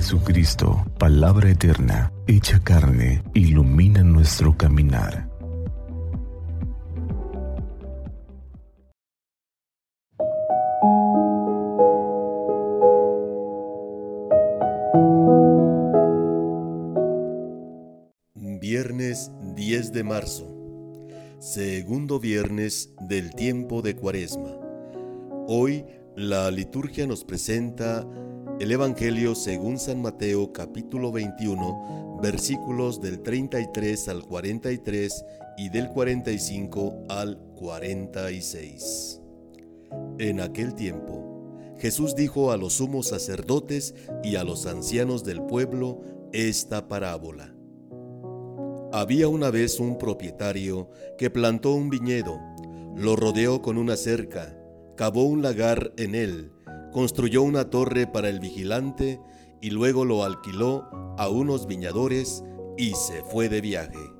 [0.00, 5.28] Jesucristo, palabra eterna, hecha carne, ilumina nuestro caminar.
[18.60, 20.46] Viernes 10 de marzo,
[21.40, 24.60] segundo viernes del tiempo de Cuaresma.
[25.48, 25.84] Hoy
[26.18, 28.04] la liturgia nos presenta
[28.58, 35.24] el Evangelio según San Mateo capítulo 21 versículos del 33 al 43
[35.58, 39.20] y del 45 al 46.
[40.18, 43.94] En aquel tiempo, Jesús dijo a los sumos sacerdotes
[44.24, 46.00] y a los ancianos del pueblo
[46.32, 47.54] esta parábola.
[48.92, 52.40] Había una vez un propietario que plantó un viñedo,
[52.96, 54.57] lo rodeó con una cerca,
[54.98, 56.50] cavó un lagar en él,
[56.92, 59.20] construyó una torre para el vigilante
[59.60, 62.42] y luego lo alquiló a unos viñadores
[62.76, 64.12] y se fue de viaje.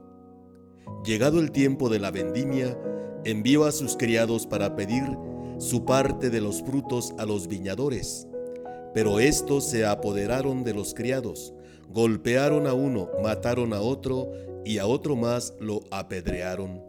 [1.05, 2.79] Llegado el tiempo de la vendimia,
[3.25, 5.03] envió a sus criados para pedir
[5.59, 8.29] su parte de los frutos a los viñadores.
[8.95, 11.55] Pero estos se apoderaron de los criados,
[11.89, 14.31] golpearon a uno, mataron a otro
[14.65, 16.85] y a otro más lo apedrearon.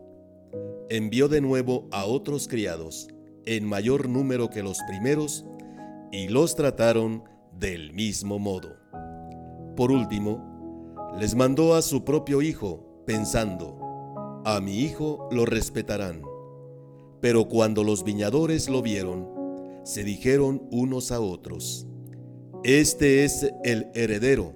[0.89, 3.07] Envió de nuevo a otros criados,
[3.45, 5.45] en mayor número que los primeros,
[6.11, 7.23] y los trataron
[7.57, 8.75] del mismo modo.
[9.75, 13.77] Por último, les mandó a su propio hijo, pensando,
[14.45, 16.21] a mi hijo lo respetarán.
[17.21, 19.27] Pero cuando los viñadores lo vieron,
[19.83, 21.85] se dijeron unos a otros,
[22.63, 24.53] Este es el heredero,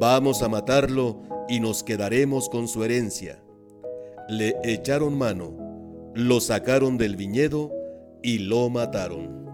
[0.00, 3.42] vamos a matarlo y nos quedaremos con su herencia.
[4.28, 7.72] Le echaron mano, lo sacaron del viñedo
[8.22, 9.46] y lo mataron.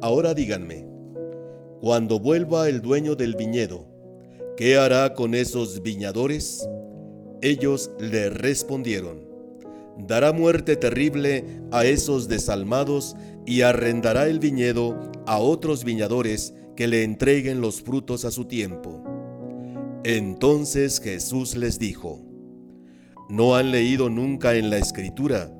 [0.00, 0.86] Ahora díganme,
[1.80, 3.86] cuando vuelva el dueño del viñedo,
[4.56, 6.68] ¿qué hará con esos viñadores?
[7.40, 9.20] Ellos le respondieron,
[9.98, 13.16] dará muerte terrible a esos desalmados
[13.46, 19.02] y arrendará el viñedo a otros viñadores que le entreguen los frutos a su tiempo.
[20.04, 22.20] Entonces Jesús les dijo,
[23.28, 25.52] ¿no han leído nunca en la escritura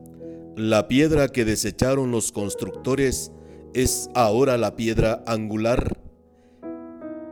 [0.56, 3.32] la piedra que desecharon los constructores
[3.74, 5.98] es ahora la piedra angular.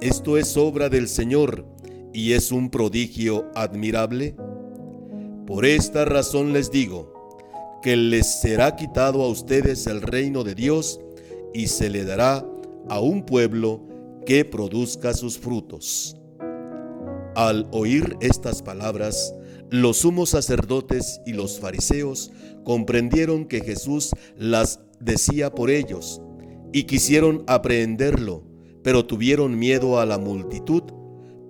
[0.01, 1.67] Esto es obra del Señor
[2.15, 4.37] y es un prodigio admirable.
[5.47, 7.13] Por esta razón les digo,
[7.83, 11.01] que les será quitado a ustedes el reino de Dios
[11.55, 12.47] y se le dará
[12.89, 13.83] a un pueblo
[14.27, 16.17] que produzca sus frutos.
[17.35, 19.35] Al oír estas palabras,
[19.71, 22.33] los sumos sacerdotes y los fariseos
[22.65, 26.21] comprendieron que Jesús las decía por ellos
[26.73, 28.45] y quisieron aprehenderlo,
[28.83, 30.83] pero tuvieron miedo a la multitud,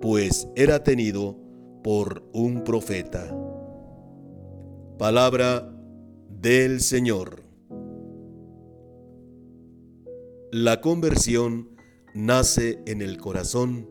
[0.01, 1.37] pues era tenido
[1.83, 3.35] por un profeta.
[4.97, 5.73] Palabra
[6.29, 7.43] del Señor.
[10.51, 11.69] La conversión
[12.13, 13.89] nace en el corazón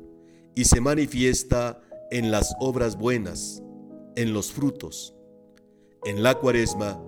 [0.54, 1.80] y se manifiesta
[2.10, 3.62] en las obras buenas,
[4.16, 5.14] en los frutos.
[6.04, 7.02] En la cuaresma,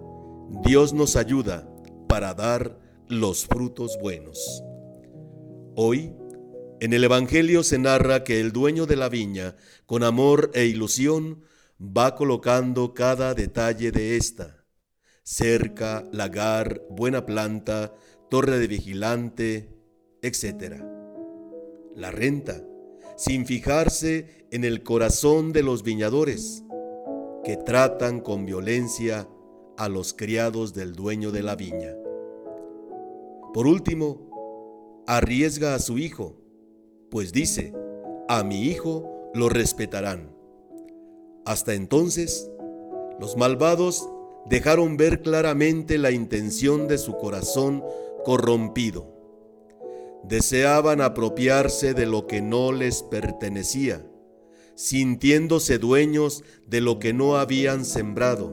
[0.64, 1.68] Dios nos ayuda
[2.08, 4.62] para dar los frutos buenos.
[5.74, 6.12] Hoy,
[6.80, 11.42] en el Evangelio se narra que el dueño de la viña, con amor e ilusión,
[11.80, 14.64] va colocando cada detalle de esta.
[15.22, 17.94] Cerca, lagar, buena planta,
[18.28, 19.70] torre de vigilante,
[20.22, 20.82] etc.
[21.94, 22.62] La renta,
[23.16, 26.64] sin fijarse en el corazón de los viñadores,
[27.44, 29.28] que tratan con violencia
[29.76, 31.94] a los criados del dueño de la viña.
[33.52, 36.36] Por último, arriesga a su hijo,
[37.10, 37.74] pues dice,
[38.28, 40.30] a mi hijo lo respetarán.
[41.44, 42.50] Hasta entonces,
[43.18, 44.08] los malvados
[44.46, 47.82] dejaron ver claramente la intención de su corazón
[48.24, 49.06] corrompido.
[50.24, 54.06] Deseaban apropiarse de lo que no les pertenecía,
[54.74, 58.52] sintiéndose dueños de lo que no habían sembrado.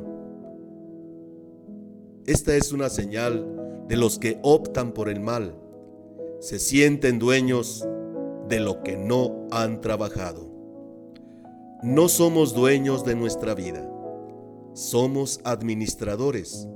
[2.26, 5.56] Esta es una señal de los que optan por el mal,
[6.40, 7.88] se sienten dueños
[8.48, 10.48] de lo que no han trabajado.
[11.82, 13.90] No somos dueños de nuestra vida,
[14.74, 16.68] somos administradores,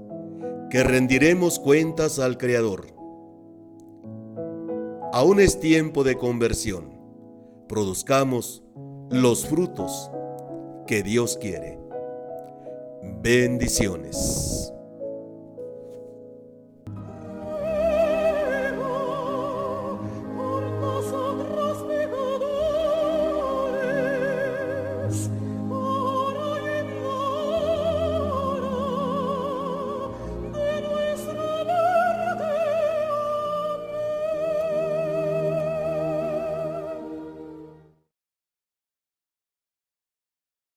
[0.69, 2.88] que rendiremos cuentas al Creador.
[5.12, 6.98] Aún es tiempo de conversión,
[7.68, 8.63] produzcamos
[9.09, 10.11] los frutos
[10.88, 11.79] que Dios quiere.
[13.21, 14.73] Bendiciones.